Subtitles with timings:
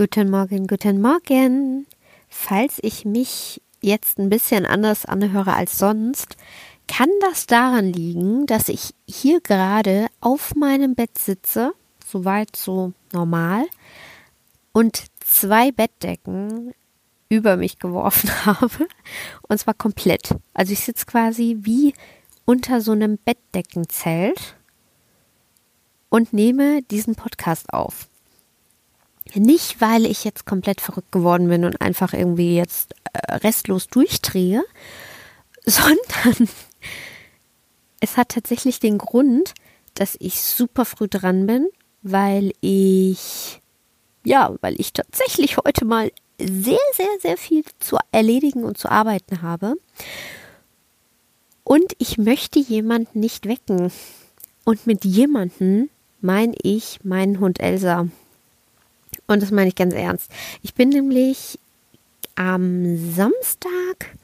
[0.00, 1.86] Guten Morgen, guten Morgen.
[2.30, 6.38] Falls ich mich jetzt ein bisschen anders anhöre als sonst,
[6.88, 13.66] kann das daran liegen, dass ich hier gerade auf meinem Bett sitze, soweit so normal,
[14.72, 16.72] und zwei Bettdecken
[17.28, 18.88] über mich geworfen habe.
[19.50, 20.34] Und zwar komplett.
[20.54, 21.92] Also ich sitze quasi wie
[22.46, 24.56] unter so einem Bettdeckenzelt
[26.08, 28.09] und nehme diesen Podcast auf.
[29.34, 34.64] Nicht, weil ich jetzt komplett verrückt geworden bin und einfach irgendwie jetzt äh, restlos durchdrehe,
[35.64, 36.48] sondern
[38.00, 39.54] es hat tatsächlich den Grund,
[39.94, 41.68] dass ich super früh dran bin,
[42.02, 43.60] weil ich,
[44.24, 49.42] ja, weil ich tatsächlich heute mal sehr, sehr, sehr viel zu erledigen und zu arbeiten
[49.42, 49.76] habe.
[51.64, 53.92] Und ich möchte jemanden nicht wecken.
[54.64, 55.90] Und mit jemanden
[56.20, 58.08] meine ich meinen Hund Elsa.
[59.30, 60.30] Und das meine ich ganz ernst.
[60.60, 61.58] Ich bin nämlich
[62.34, 64.16] am Samstag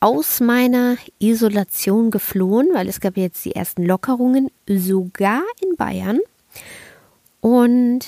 [0.00, 6.18] aus meiner Isolation geflohen, weil es gab jetzt die ersten Lockerungen, sogar in Bayern.
[7.40, 8.00] Und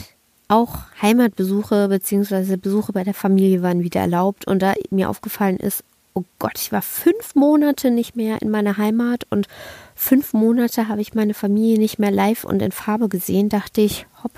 [0.48, 2.56] auch Heimatbesuche bzw.
[2.56, 4.46] Besuche bei der Familie waren wieder erlaubt.
[4.48, 8.76] Und da mir aufgefallen ist, oh Gott, ich war fünf Monate nicht mehr in meiner
[8.76, 9.46] Heimat und
[9.94, 14.06] fünf Monate habe ich meine Familie nicht mehr live und in Farbe gesehen, dachte ich,
[14.24, 14.32] hopp,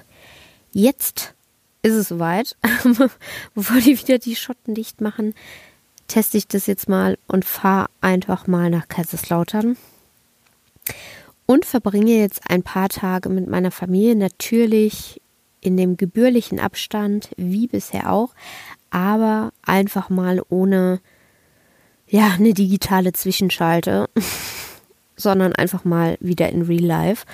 [0.72, 1.34] jetzt
[1.82, 2.56] ist es soweit.
[3.54, 5.34] Bevor die wieder die Schotten dicht machen,
[6.08, 9.76] teste ich das jetzt mal und fahre einfach mal nach Kaiserslautern.
[11.46, 15.20] Und verbringe jetzt ein paar Tage mit meiner Familie, natürlich
[15.60, 18.34] in dem gebührlichen Abstand, wie bisher auch,
[18.90, 21.00] aber einfach mal ohne
[22.06, 24.08] ja, eine digitale Zwischenschalte,
[25.16, 27.24] sondern einfach mal wieder in Real Life.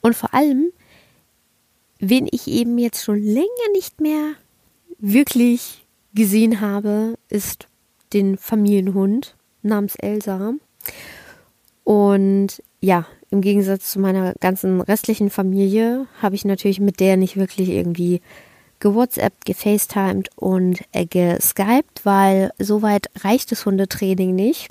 [0.00, 0.72] Und vor allem
[2.02, 4.32] wen ich eben jetzt schon länger nicht mehr
[4.98, 7.68] wirklich gesehen habe, ist
[8.12, 10.52] den Familienhund namens Elsa.
[11.84, 17.36] Und ja, im Gegensatz zu meiner ganzen restlichen Familie habe ich natürlich mit der nicht
[17.36, 18.20] wirklich irgendwie
[18.80, 24.68] gewhatsappt, gefacetimed und äh, geskypt, weil soweit reicht das Hundetraining nicht.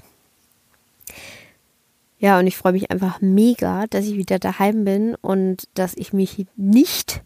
[2.21, 6.13] Ja, und ich freue mich einfach mega, dass ich wieder daheim bin und dass ich
[6.13, 7.23] mich nicht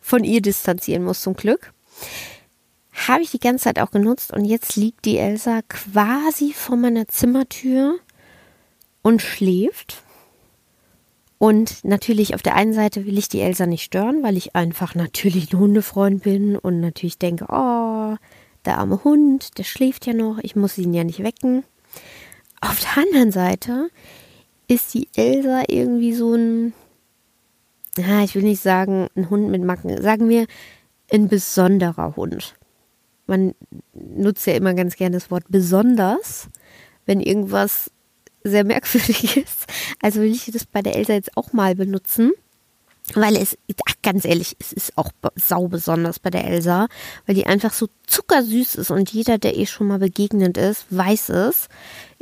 [0.00, 1.74] von ihr distanzieren muss, zum Glück.
[3.08, 7.08] Habe ich die ganze Zeit auch genutzt und jetzt liegt die Elsa quasi vor meiner
[7.08, 7.98] Zimmertür
[9.02, 10.04] und schläft.
[11.38, 14.94] Und natürlich auf der einen Seite will ich die Elsa nicht stören, weil ich einfach
[14.94, 18.14] natürlich ein Hundefreund bin und natürlich denke, oh,
[18.64, 21.64] der arme Hund, der schläft ja noch, ich muss ihn ja nicht wecken.
[22.60, 23.90] Auf der anderen Seite
[24.68, 26.72] ist die Elsa irgendwie so ein,
[27.96, 30.46] ja, ich will nicht sagen, ein Hund mit Macken, sagen wir
[31.12, 32.54] ein besonderer Hund.
[33.26, 33.54] Man
[33.92, 36.48] nutzt ja immer ganz gerne das Wort besonders,
[37.06, 37.90] wenn irgendwas
[38.42, 39.66] sehr merkwürdig ist.
[40.00, 42.32] Also will ich das bei der Elsa jetzt auch mal benutzen.
[43.14, 43.56] Weil es,
[44.02, 46.88] ganz ehrlich, es ist auch sau besonders bei der Elsa,
[47.24, 51.28] weil die einfach so zuckersüß ist und jeder, der ihr schon mal begegnet ist, weiß
[51.30, 51.68] es.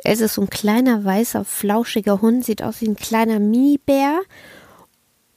[0.02, 4.20] Elsa ist so ein kleiner, weißer, flauschiger Hund, sieht aus wie ein kleiner Minibär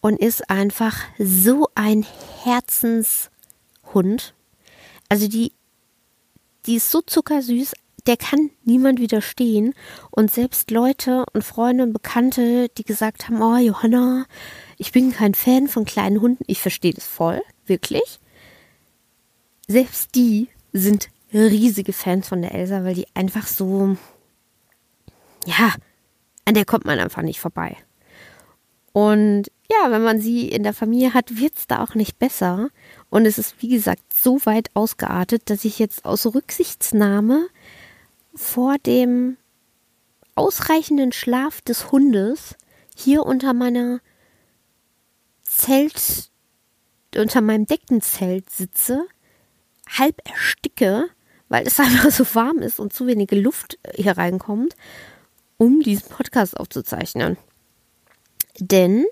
[0.01, 2.05] und ist einfach so ein
[2.43, 3.29] Herzenshund.
[5.09, 5.53] Also die,
[6.65, 7.73] die ist so zuckersüß,
[8.07, 9.73] der kann niemand widerstehen.
[10.11, 14.25] Und selbst Leute und Freunde und Bekannte, die gesagt haben, oh Johanna,
[14.77, 18.19] ich bin kein Fan von kleinen Hunden, ich verstehe das voll, wirklich.
[19.67, 23.97] Selbst die sind riesige Fans von der Elsa, weil die einfach so,
[25.45, 25.73] ja,
[26.45, 27.75] an der kommt man einfach nicht vorbei.
[28.93, 32.69] Und ja, wenn man sie in der Familie hat, wird es da auch nicht besser.
[33.09, 37.47] Und es ist, wie gesagt, so weit ausgeartet, dass ich jetzt aus Rücksichtsnahme
[38.37, 39.37] vor dem
[40.35, 42.55] ausreichenden Schlaf des Hundes
[42.95, 43.99] hier unter meiner
[45.41, 46.29] Zelt,
[47.15, 49.07] unter meinem Deckenzelt sitze,
[49.89, 51.09] halb ersticke,
[51.49, 54.75] weil es einfach so warm ist und zu wenige Luft hier reinkommt,
[55.57, 57.37] um diesen Podcast aufzuzeichnen.
[58.59, 59.05] Denn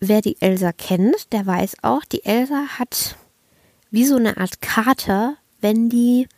[0.00, 3.16] wer die Elsa kennt, der weiß auch, die Elsa hat
[3.92, 6.28] wie so eine Art Kater, wenn die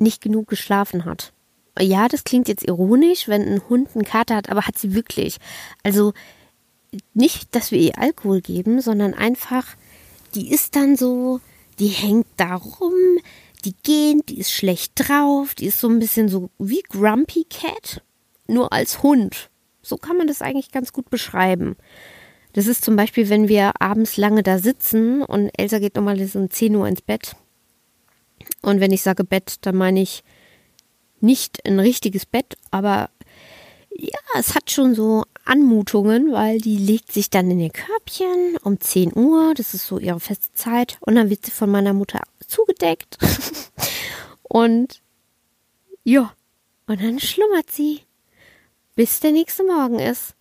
[0.00, 1.32] nicht genug geschlafen hat.
[1.78, 5.36] Ja, das klingt jetzt ironisch, wenn ein Hund einen Kater hat, aber hat sie wirklich.
[5.82, 6.14] Also
[7.14, 9.76] nicht, dass wir ihr Alkohol geben, sondern einfach,
[10.34, 11.40] die ist dann so,
[11.78, 12.94] die hängt da rum,
[13.64, 18.02] die geht, die ist schlecht drauf, die ist so ein bisschen so wie Grumpy Cat,
[18.46, 19.50] nur als Hund.
[19.82, 21.76] So kann man das eigentlich ganz gut beschreiben.
[22.54, 26.50] Das ist zum Beispiel, wenn wir abends lange da sitzen und Elsa geht normalerweise um
[26.50, 27.36] 10 Uhr ins Bett.
[28.66, 30.24] Und wenn ich sage Bett, dann meine ich
[31.20, 33.10] nicht ein richtiges Bett, aber
[33.90, 38.80] ja, es hat schon so Anmutungen, weil die legt sich dann in ihr Körbchen um
[38.80, 42.20] 10 Uhr, das ist so ihre feste Zeit, und dann wird sie von meiner Mutter
[42.44, 43.18] zugedeckt.
[44.42, 45.00] und
[46.02, 46.32] ja,
[46.88, 48.00] und dann schlummert sie,
[48.96, 50.34] bis der nächste Morgen ist.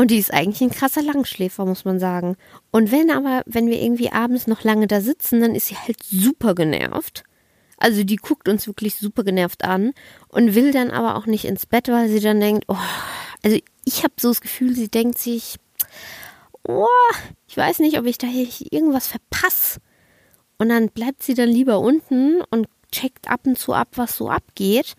[0.00, 2.38] Und die ist eigentlich ein krasser Langschläfer, muss man sagen.
[2.70, 6.02] Und wenn aber, wenn wir irgendwie abends noch lange da sitzen, dann ist sie halt
[6.02, 7.22] super genervt.
[7.76, 9.92] Also die guckt uns wirklich super genervt an
[10.28, 12.78] und will dann aber auch nicht ins Bett, weil sie dann denkt, oh,
[13.44, 15.56] also ich habe so das Gefühl, sie denkt sich,
[16.66, 16.86] oh,
[17.46, 19.80] ich weiß nicht, ob ich da irgendwas verpasse.
[20.56, 24.30] Und dann bleibt sie dann lieber unten und checkt ab und zu ab, was so
[24.30, 24.94] abgeht.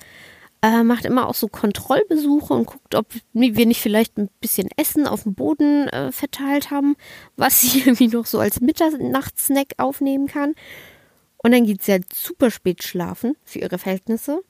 [0.64, 5.08] Äh, macht immer auch so Kontrollbesuche und guckt, ob wir nicht vielleicht ein bisschen Essen
[5.08, 6.96] auf dem Boden äh, verteilt haben,
[7.36, 10.54] was sie irgendwie noch so als Mitternachtssnack aufnehmen kann.
[11.38, 14.44] Und dann geht sie halt super spät schlafen für ihre Verhältnisse.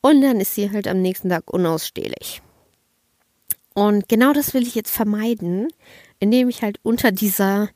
[0.00, 2.40] Und dann ist sie halt am nächsten Tag unausstehlich.
[3.74, 5.68] Und genau das will ich jetzt vermeiden,
[6.18, 7.68] indem ich halt unter dieser,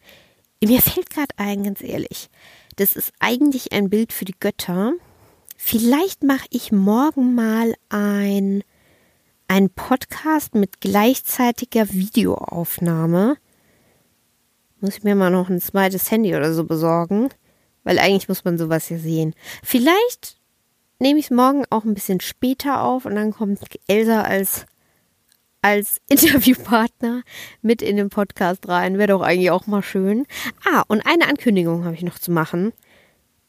[0.62, 2.28] mir fällt gerade ein, ganz ehrlich,
[2.76, 4.94] das ist eigentlich ein Bild für die Götter.
[5.64, 8.64] Vielleicht mache ich morgen mal ein,
[9.46, 13.36] ein Podcast mit gleichzeitiger Videoaufnahme.
[14.80, 17.28] Muss ich mir mal noch ein zweites Handy oder so besorgen.
[17.84, 19.34] Weil eigentlich muss man sowas ja sehen.
[19.62, 20.36] Vielleicht
[20.98, 24.66] nehme ich es morgen auch ein bisschen später auf und dann kommt Elsa als,
[25.62, 27.22] als Interviewpartner
[27.62, 28.98] mit in den Podcast rein.
[28.98, 30.26] Wäre doch eigentlich auch mal schön.
[30.66, 32.72] Ah, und eine Ankündigung habe ich noch zu machen.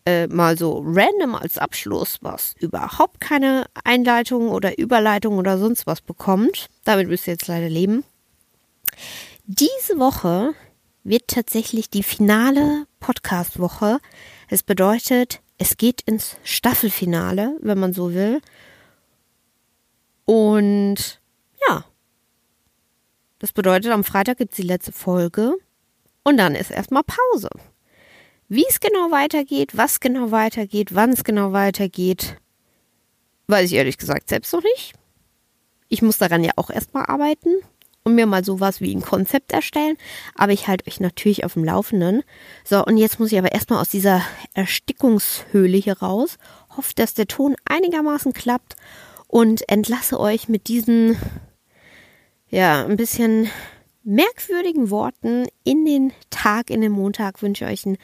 [0.06, 6.02] Äh, mal so random als Abschluss, was überhaupt keine Einleitung oder Überleitung oder sonst was
[6.02, 6.68] bekommt.
[6.84, 8.04] Damit müsst ihr jetzt leider leben.
[9.46, 10.54] Diese Woche
[11.06, 14.00] wird tatsächlich die finale Podcast-Woche.
[14.50, 18.42] Es bedeutet, es geht ins Staffelfinale, wenn man so will.
[20.26, 21.22] Und
[21.68, 21.86] ja,
[23.40, 25.54] das bedeutet, am Freitag gibt es die letzte Folge
[26.24, 27.50] und dann ist erstmal Pause.
[28.50, 32.38] Wie es genau weitergeht, was genau weitergeht, wann es genau weitergeht,
[33.48, 34.94] weiß ich ehrlich gesagt selbst noch nicht.
[35.90, 37.50] Ich muss daran ja auch erstmal arbeiten
[38.04, 39.98] und mir mal sowas wie ein Konzept erstellen.
[40.36, 42.24] Aber ich halte euch natürlich auf dem Laufenden.
[42.64, 44.22] So, und jetzt muss ich aber erstmal aus dieser
[44.54, 46.38] Erstickungshöhle hier raus.
[46.76, 48.76] Hoffe, dass der Ton einigermaßen klappt
[49.28, 51.18] und entlasse euch mit diesen,
[52.50, 53.50] ja, ein bisschen
[54.04, 57.42] merkwürdigen Worten in den Tag, in den Montag.
[57.42, 57.98] Wünsche euch einen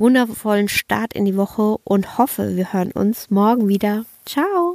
[0.00, 4.06] wundervollen Start in die Woche und hoffe, wir hören uns morgen wieder.
[4.24, 4.69] Ciao!